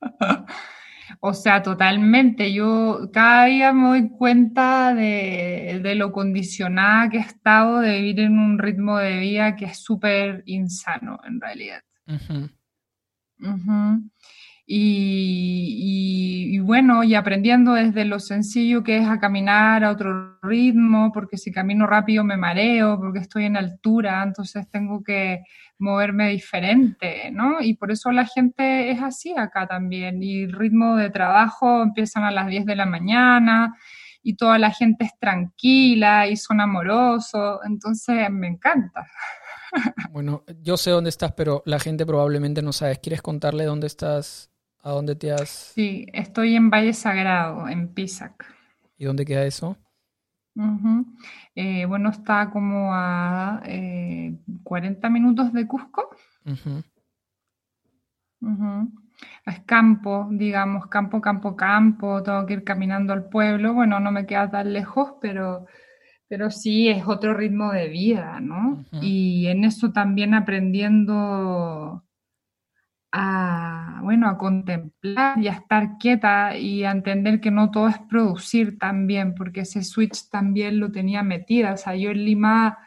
[1.20, 2.52] O sea, totalmente.
[2.52, 8.38] Yo cada día me doy cuenta de, lo condicionada que he estado de vivir en
[8.38, 11.82] un ritmo de vida que es súper insano en realidad.
[14.68, 21.38] Y, bueno, y aprendiendo desde lo sencillo que es a caminar a otro ritmo, porque
[21.38, 25.44] si camino rápido me mareo, porque estoy en altura, entonces tengo que
[25.78, 27.60] moverme diferente, ¿no?
[27.60, 30.20] Y por eso la gente es así acá también.
[30.22, 33.76] Y el ritmo de trabajo empiezan a las 10 de la mañana
[34.22, 39.06] y toda la gente es tranquila y son amorosos, entonces me encanta.
[40.10, 42.96] Bueno, yo sé dónde estás, pero la gente probablemente no sabe.
[42.96, 44.50] ¿Quieres contarle dónde estás?
[44.86, 45.72] ¿A dónde te has...?
[45.74, 48.46] Sí, estoy en Valle Sagrado, en Pisac.
[48.96, 49.76] ¿Y dónde queda eso?
[51.56, 53.60] Eh, bueno, está como a
[54.62, 56.10] 40 eh, minutos de Cusco.
[59.44, 63.74] Es campo, digamos, campo, campo, campo, tengo que ir caminando al pueblo.
[63.74, 65.66] Bueno, no me queda tan lejos, pero,
[66.28, 68.84] pero sí es otro ritmo de vida, ¿no?
[69.02, 72.05] Y en eso también aprendiendo
[73.18, 77.98] a, bueno, a contemplar y a estar quieta y a entender que no todo es
[78.10, 81.72] producir también, porque ese switch también lo tenía metida.
[81.72, 82.78] O sea, yo en Lima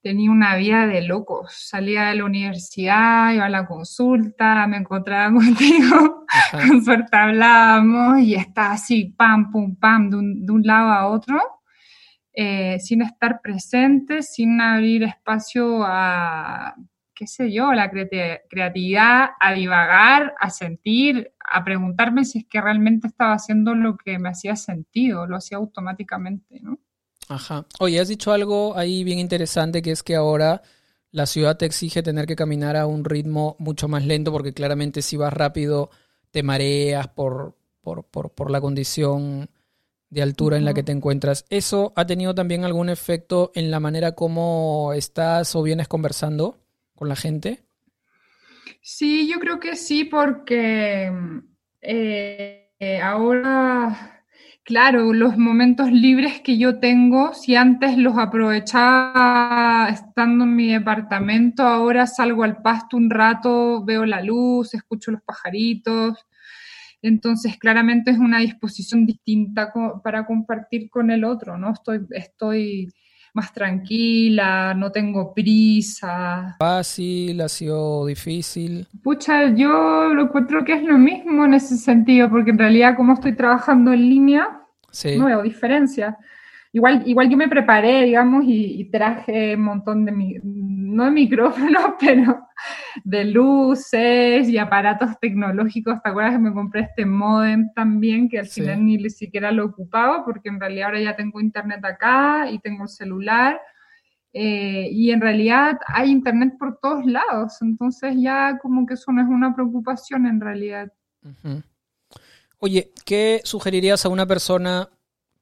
[0.00, 1.52] tenía una vida de locos.
[1.52, 8.34] Salía de la universidad, iba a la consulta, me encontraba contigo, con suerte hablábamos y
[8.34, 11.38] estaba así, pam, pum, pam, de un, de un lado a otro.
[12.32, 16.74] Eh, sin estar presente, sin abrir espacio a,
[17.14, 23.06] qué sé yo, la creatividad, a divagar, a sentir, a preguntarme si es que realmente
[23.06, 26.78] estaba haciendo lo que me hacía sentido, lo hacía automáticamente, ¿no?
[27.28, 27.66] Ajá.
[27.78, 30.62] Oye, has dicho algo ahí bien interesante que es que ahora
[31.10, 35.02] la ciudad te exige tener que caminar a un ritmo mucho más lento porque claramente
[35.02, 35.90] si vas rápido
[36.30, 39.50] te mareas por, por, por, la condición
[40.08, 41.44] de altura en la que te encuentras.
[41.50, 46.61] ¿Eso ha tenido también algún efecto en la manera como estás o vienes conversando
[47.02, 47.66] con la gente?
[48.80, 51.12] Sí, yo creo que sí, porque
[51.80, 54.22] eh, ahora
[54.64, 61.64] Claro, los momentos libres que yo tengo, si antes los aprovechaba estando en mi departamento,
[61.64, 66.16] ahora salgo al pasto un rato, veo la luz, escucho los pajaritos.
[67.02, 69.72] Entonces, claramente es una disposición distinta
[70.04, 71.72] para compartir con el otro, ¿no?
[71.72, 72.92] Estoy, estoy
[73.34, 76.56] más tranquila, no tengo prisa.
[76.58, 77.40] ¿Fácil?
[77.40, 78.86] ¿Ha sido difícil?
[79.02, 83.14] Pucha, yo lo encuentro que es lo mismo en ese sentido, porque en realidad como
[83.14, 84.60] estoy trabajando en línea,
[85.16, 86.18] no veo diferencia.
[86.74, 91.82] Igual, igual yo me preparé, digamos, y, traje un montón de, mi, no de micrófonos,
[92.00, 92.46] pero
[93.04, 96.02] de luces y aparatos tecnológicos.
[96.02, 100.24] ¿Te acuerdas que me compré este modem también, que al final ni siquiera lo ocupaba,
[100.24, 103.60] porque en realidad ahora ya tengo internet acá y tengo el celular.
[104.32, 109.20] Eh, y en realidad hay internet por todos lados, entonces ya como que eso no
[109.20, 110.90] es una preocupación en realidad.
[112.58, 114.88] Oye, ¿qué sugerirías a una persona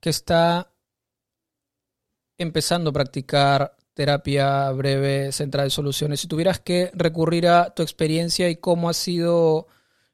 [0.01, 0.73] que está
[2.41, 8.49] empezando a practicar terapia breve centrada en soluciones, si tuvieras que recurrir a tu experiencia
[8.49, 9.67] y cómo ha sido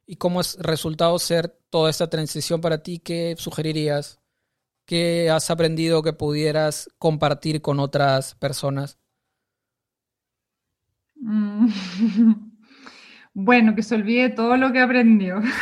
[0.07, 4.21] y cómo ha resultado ser toda esta transición para ti, ¿qué sugerirías?
[4.87, 8.99] ¿Qué has aprendido que pudieras compartir con otras personas?
[11.17, 11.69] Mm.
[13.39, 15.43] Bueno, que se olvide todo lo que aprendió.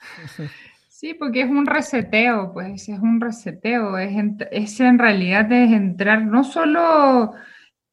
[1.00, 4.12] Sí, porque es un reseteo, pues es un reseteo, es,
[4.50, 7.32] es en realidad es entrar no solo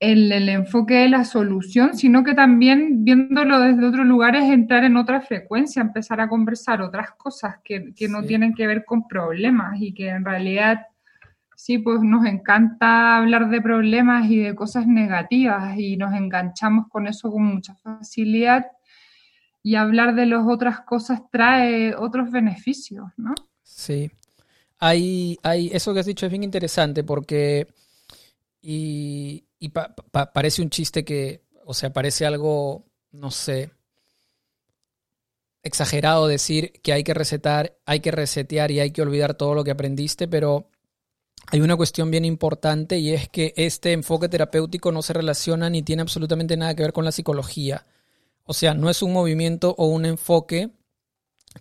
[0.02, 4.84] en el enfoque de la solución, sino que también viéndolo desde otro lugar es entrar
[4.84, 9.80] en otra frecuencia, empezar a conversar otras cosas que, no tienen que ver con problemas
[9.80, 10.88] y que en realidad
[11.56, 17.08] sí, pues nos encanta hablar de problemas y de cosas negativas y nos enganchamos con
[17.08, 18.66] eso con mucha facilidad
[19.68, 23.36] y hablar de las otras cosas trae otros beneficios, ¿no?
[23.64, 24.10] Sí.
[24.80, 27.68] Hay, hay, eso que has dicho es bien interesante porque,
[28.62, 29.44] y,
[30.34, 33.72] parece un chiste que, o sea, parece algo, no sé,
[35.64, 39.66] exagerado decir que hay que resetar, hay que resetear y hay que olvidar todo lo
[39.66, 40.70] que aprendiste, pero
[41.52, 45.84] hay una cuestión bien importante y es que este enfoque terapéutico no se relaciona ni
[45.84, 47.86] tiene absolutamente nada que ver con la psicología.
[48.48, 50.72] O sea, no es un movimiento o un enfoque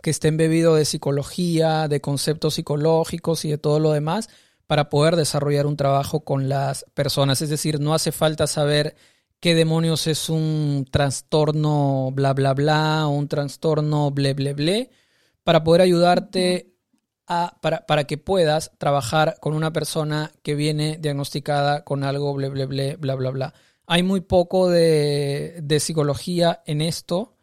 [0.03, 4.29] que esté embebido de psicología, de conceptos psicológicos y de todo lo demás
[4.67, 7.43] para poder desarrollar un trabajo con las personas.
[7.43, 8.95] Es decir, no hace falta saber
[9.41, 14.91] qué demonios es un trastorno bla bla bla o un trastorno ble ble ble
[15.45, 16.75] para poder ayudarte
[17.27, 22.49] a, para, para que puedas trabajar con una persona que viene diagnosticada con algo ble
[22.49, 23.55] ble ble bla bla bla.
[23.87, 27.37] Hay muy poco de, psicología en esto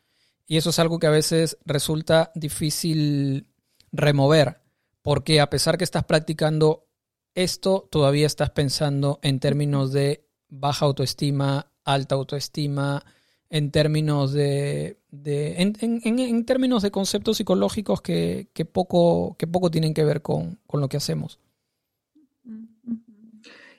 [0.46, 3.48] y eso es algo que a veces resulta difícil
[3.92, 4.60] remover,
[5.02, 6.86] porque a pesar que estás practicando
[7.34, 13.04] esto, todavía estás pensando en términos de baja autoestima, alta autoestima,
[13.50, 20.22] en términos de, en, términos de conceptos psicológicos que, poco, que poco tienen que ver
[20.22, 21.40] con, con lo que hacemos.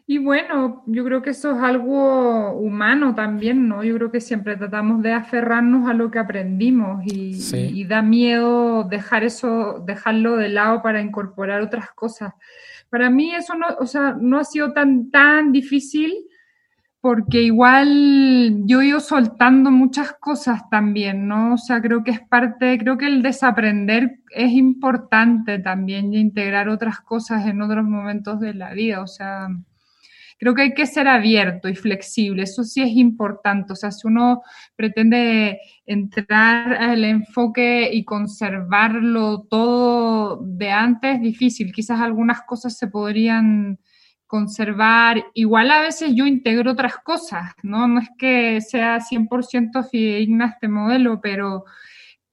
[0.07, 3.83] Y bueno, yo creo que eso es algo humano también, ¿no?
[3.83, 9.25] Yo creo que siempre tratamos de aferrarnos a lo que aprendimos y, da miedo dejar
[9.25, 12.35] eso, dejarlo de lado para incorporar otras cosas.
[12.91, 16.13] Para mí eso no, o sea, no ha sido tan, tan difícil
[17.01, 21.55] porque igual yo he ido soltando muchas cosas también, ¿no?
[21.55, 26.69] O sea, creo que es parte, creo que el desaprender es importante también y integrar
[26.69, 29.49] otras cosas en otros momentos de la vida, o sea
[30.39, 34.07] creo que hay que ser abierto y flexible, eso sí es importante, o sea, si
[34.07, 34.43] uno
[34.77, 42.89] pretende entrar al enfoque y conservarlo todo de antes, es difícil, quizás algunas cosas se
[42.89, 43.79] podrían
[44.27, 47.87] conservar, igual a veces yo integro otras cosas, ¿no?
[47.87, 51.65] No es que sea 100% fidedigna este modelo, pero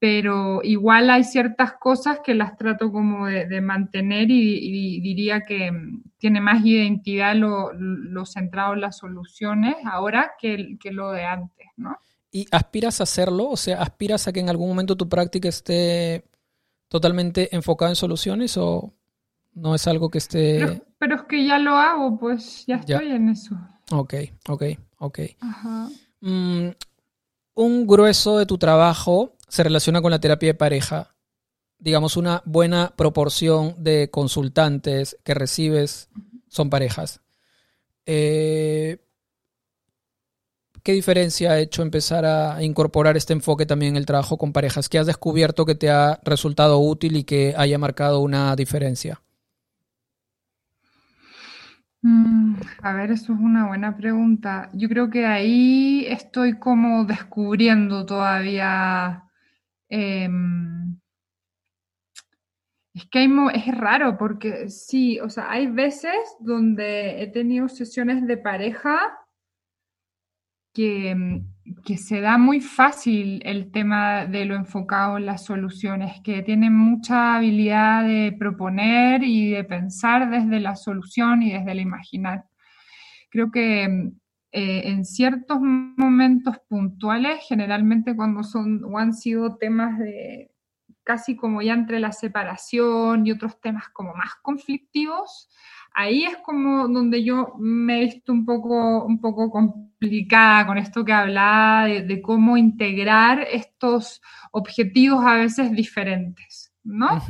[0.01, 6.01] pero igual hay ciertas cosas que las trato como de, mantener y, diría que mm,
[6.17, 11.95] tiene más identidad lo, centrado en las soluciones ahora que, que, lo de antes, ¿no?
[12.31, 13.47] ¿Y aspiras a hacerlo?
[13.51, 16.25] O sea, ¿aspiras a que en algún momento tu práctica esté
[16.87, 18.91] totalmente enfocada en soluciones o
[19.53, 20.81] no es algo que esté...
[20.97, 23.55] Pero, es que ya lo hago, pues ya estoy en eso.
[23.91, 24.15] Ok,
[24.49, 24.63] ok,
[24.97, 25.19] ok.
[26.21, 26.69] Mm,
[27.53, 31.13] un grueso de tu trabajo se relaciona con la terapia de pareja.
[31.77, 36.09] Digamos, una buena proporción de consultantes que recibes
[36.47, 37.19] son parejas.
[38.05, 38.99] Eh,
[40.83, 44.87] ¿Qué diferencia ha hecho empezar a incorporar este enfoque también en el trabajo con parejas?
[44.87, 49.21] ¿Qué has descubierto que te ha resultado útil y que haya marcado una diferencia?
[52.03, 54.69] Mm, a ver, eso es una buena pregunta.
[54.71, 59.25] Yo creo que ahí estoy como descubriendo todavía.
[59.93, 60.97] Em,
[62.93, 68.37] es que es raro porque sí, o sea, hay veces donde he tenido sesiones de
[68.37, 68.99] pareja
[70.73, 71.41] que,
[71.85, 76.73] que, se da muy fácil el tema de lo enfocado en las soluciones, que tienen
[76.73, 82.45] mucha habilidad de proponer y de pensar desde la solución y desde el imaginar.
[83.29, 84.13] Creo que
[84.51, 90.51] eh, en ciertos momentos puntuales, generalmente cuando son o han sido temas de
[91.03, 95.49] casi como ya entre la separación y otros temas como más conflictivos,
[95.93, 101.03] ahí es como donde yo me he visto un poco, un poco complicada con esto
[101.05, 104.21] que hablaba de, cómo integrar estos
[104.51, 107.21] objetivos a veces diferentes, ¿no?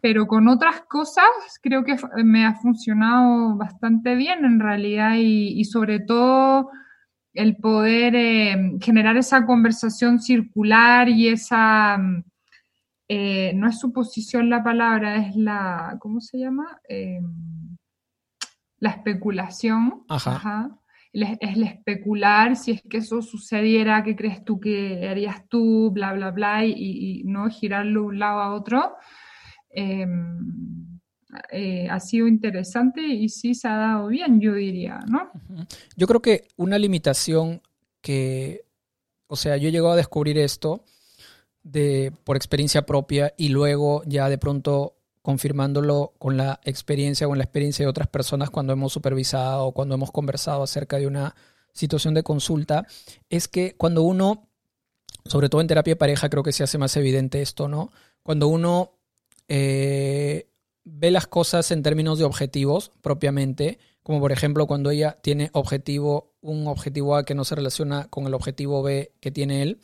[0.00, 1.26] Pero con otras cosas
[1.62, 6.70] creo que me ha funcionado bastante bien en realidad y, sobre todo
[7.34, 11.98] el poder eh, generar esa conversación circular y esa...
[13.10, 16.78] Eh, no es suposición la palabra, es la, ¿cómo se llama?
[16.86, 17.20] Eh,
[18.80, 20.04] la especulación.
[20.08, 20.78] Ajá.
[21.12, 26.12] Es el especular si es que eso sucediera, qué crees tú que harías tú, bla,
[26.12, 28.96] bla, bla, y, no girarlo de un lado a otro.
[29.70, 30.98] Em,
[31.52, 35.30] eh, ha sido interesante y sí se ha dado bien, yo diría, ¿no?
[35.96, 37.60] Yo creo que una limitación
[38.00, 38.64] que,
[39.26, 40.84] o sea, yo he llegado a descubrir esto
[41.62, 47.44] de, por experiencia propia y luego ya de pronto confirmándolo con la experiencia, con la
[47.44, 51.34] experiencia de otras personas cuando hemos supervisado o cuando hemos conversado acerca de una
[51.74, 52.86] situación de consulta,
[53.28, 54.48] es que cuando uno,
[55.26, 57.92] sobre todo en terapia de pareja, creo que se hace más evidente esto, ¿no?
[58.22, 58.97] Cuando uno
[59.48, 60.48] eh,
[60.84, 66.34] ve las cosas en términos de objetivos propiamente, como por ejemplo cuando ella tiene objetivo,
[66.40, 69.80] un objetivo A que no se relaciona con el objetivo B que tiene él,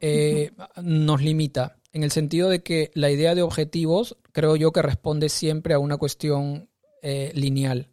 [0.00, 4.82] eh, nos limita en el sentido de que la idea de objetivos creo yo que
[4.82, 6.68] responde siempre a una cuestión
[7.02, 7.88] eh, lineal,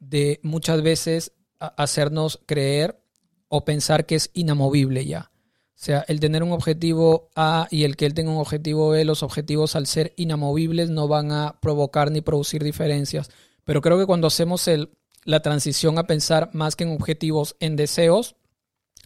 [0.00, 3.00] de muchas veces hacernos creer
[3.48, 5.30] o pensar que es inamovible ya.
[5.78, 9.04] O sea, el tener un objetivo A y el que él tenga un objetivo B,
[9.04, 13.30] los objetivos al ser inamovibles no van a provocar ni producir diferencias.
[13.64, 14.90] Pero creo que cuando hacemos el,
[15.24, 18.34] la transición a pensar más que en objetivos, en deseos,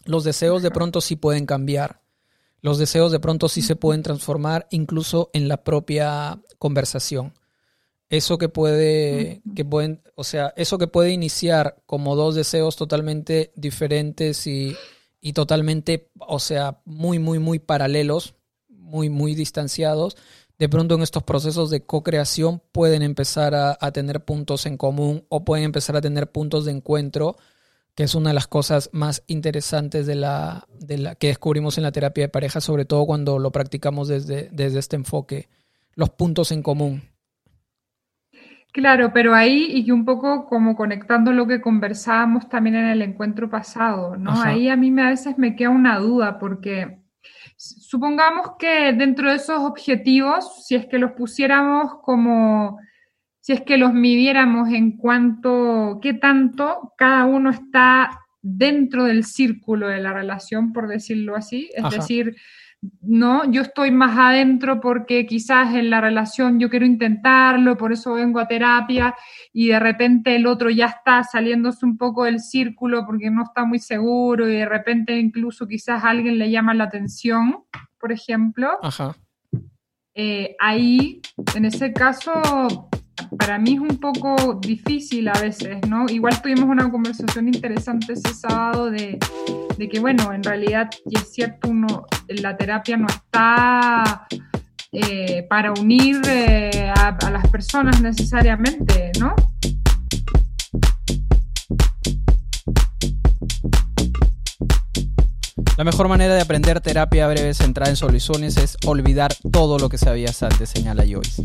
[0.05, 2.03] los deseos de pronto sí pueden cambiar
[2.63, 7.35] los deseos de pronto sí se pueden transformar incluso en la propia conversación.
[8.09, 13.53] Eso que puede, que pueden, o sea, eso que puede iniciar como dos deseos totalmente
[13.57, 14.77] diferentes y,
[15.33, 18.35] totalmente, o sea, muy, muy, muy paralelos,
[18.69, 20.17] muy, muy distanciados,
[20.59, 25.25] de pronto en estos procesos de co-creación pueden empezar a, a, tener puntos en común
[25.29, 27.37] o pueden empezar a tener puntos de encuentro
[27.95, 31.85] que es una de las cosas más interesantes de la, de la que descubrimos en
[31.85, 35.49] la terapia de pareja, sobre todo cuando lo practicamos desde, desde este enfoque,
[35.95, 37.12] los puntos en común.
[38.73, 43.51] Claro, pero ahí y un poco como conectando lo que conversábamos también en el encuentro
[43.51, 44.41] pasado, ¿no?
[44.41, 46.99] Ahí a mí me, a veces me queda una duda porque
[47.57, 52.79] supongamos que dentro de esos objetivos, si es que los pusiéramos como
[53.43, 59.89] si es que los midiéramos en cuanto, qué tanto cada uno está dentro del círculo
[59.89, 61.69] de la relación, por decirlo así.
[61.75, 62.37] Es decir,
[63.01, 68.15] no, yo estoy más adentro porque quizás en la relación yo quiero intentarlo, por eso
[68.15, 69.15] vengo a terapia
[69.53, 73.65] y de repente el otro ya está saliéndose un poco del círculo porque no está
[73.65, 77.65] muy seguro y de repente incluso quizás alguien le llama la atención,
[78.01, 78.79] por ejemplo.
[78.83, 79.15] Ajá.
[80.15, 81.23] Eh, ahí,
[81.55, 82.89] en ese caso,
[83.37, 86.07] para mí es un poco difícil a veces, ¿no?
[86.09, 89.19] Igual tuvimos una conversación interesante ese sábado de,
[89.91, 91.71] que, bueno, en realidad, y es cierto,
[92.29, 94.27] la terapia no está
[94.93, 99.35] eh, para unir eh, a, a las personas necesariamente, ¿no?
[105.77, 109.99] La mejor manera de aprender terapia breve centrada en soluciones es olvidar todo lo que
[109.99, 111.43] sabías antes, señala Joyce.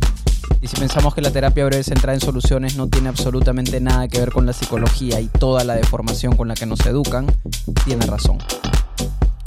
[0.62, 4.20] Y si pensamos que la terapia breve centrada en soluciones no tiene absolutamente nada que
[4.20, 7.28] ver con la psicología y toda la deformación con la que nos educan,
[7.86, 8.40] tiene razón.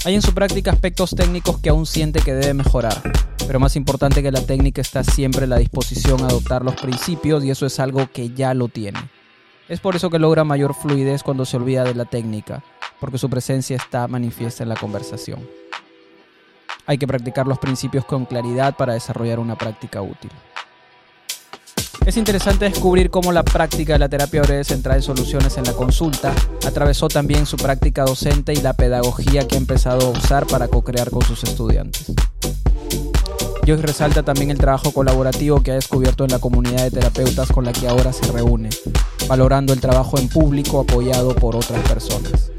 [0.05, 3.01] Hay en su práctica aspectos técnicos que aún siente que debe mejorar,
[3.45, 7.51] pero más importante que la técnica está siempre la disposición a adoptar los principios y
[7.51, 8.99] eso es algo que ya lo tiene.
[9.69, 12.63] Es por eso que logra mayor fluidez cuando se olvida de la técnica,
[12.99, 15.47] porque su presencia está manifiesta en la conversación.
[16.87, 20.31] Hay que practicar los principios con claridad para desarrollar una práctica útil.
[22.05, 25.73] Es interesante descubrir cómo la práctica de la terapia breve centrada en soluciones en la
[25.73, 26.33] consulta
[26.65, 31.11] atravesó también su práctica docente y la pedagogía que ha empezado a usar para co-crear
[31.11, 32.11] con sus estudiantes.
[33.67, 37.65] Joyce resalta también el trabajo colaborativo que ha descubierto en la comunidad de terapeutas con
[37.65, 38.69] la que ahora se reúne,
[39.27, 42.51] valorando el trabajo en público apoyado por otras personas.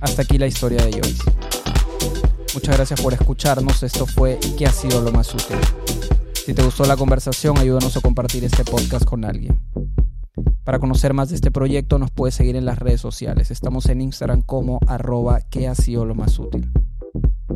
[0.00, 1.22] Hasta aquí la historia de Joyce.
[2.52, 3.82] Muchas gracias por escucharnos.
[3.82, 5.56] Esto fue ¿Qué ha sido lo más útil?
[6.44, 9.62] Si te gustó la conversación, ayúdanos a compartir este podcast con alguien.
[10.62, 13.50] Para conocer más de este proyecto nos puedes seguir en las redes sociales.
[13.50, 16.70] Estamos en Instagram como arroba que ha sido lo más útil.